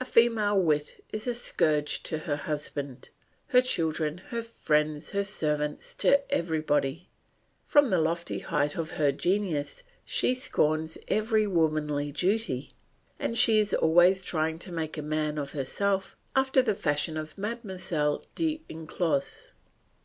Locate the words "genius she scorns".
9.12-10.98